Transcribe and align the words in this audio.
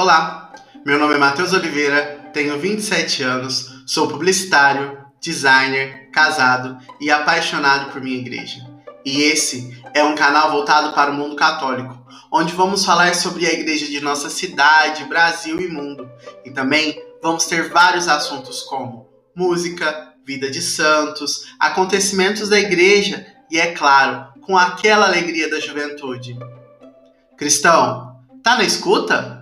Olá, 0.00 0.52
meu 0.86 0.96
nome 0.96 1.14
é 1.14 1.18
Matheus 1.18 1.52
Oliveira, 1.52 2.30
tenho 2.32 2.56
27 2.56 3.24
anos, 3.24 3.82
sou 3.84 4.06
publicitário, 4.06 4.96
designer, 5.20 6.08
casado 6.12 6.78
e 7.00 7.10
apaixonado 7.10 7.90
por 7.90 8.00
minha 8.00 8.16
igreja. 8.16 8.64
E 9.04 9.22
esse 9.22 9.76
é 9.92 10.04
um 10.04 10.14
canal 10.14 10.52
voltado 10.52 10.92
para 10.92 11.10
o 11.10 11.14
mundo 11.14 11.34
católico, 11.34 11.98
onde 12.30 12.54
vamos 12.54 12.84
falar 12.84 13.12
sobre 13.16 13.44
a 13.44 13.52
igreja 13.52 13.86
de 13.86 14.00
nossa 14.00 14.30
cidade, 14.30 15.02
Brasil 15.06 15.60
e 15.60 15.66
mundo. 15.66 16.08
E 16.44 16.52
também 16.52 16.96
vamos 17.20 17.46
ter 17.46 17.68
vários 17.68 18.06
assuntos 18.06 18.62
como 18.62 19.08
música, 19.34 20.14
vida 20.24 20.48
de 20.48 20.62
santos, 20.62 21.56
acontecimentos 21.58 22.48
da 22.48 22.60
igreja 22.60 23.26
e, 23.50 23.58
é 23.58 23.72
claro, 23.72 24.28
com 24.42 24.56
aquela 24.56 25.06
alegria 25.06 25.50
da 25.50 25.58
juventude. 25.58 26.38
Cristão, 27.36 28.16
tá 28.44 28.54
na 28.54 28.62
escuta? 28.62 29.37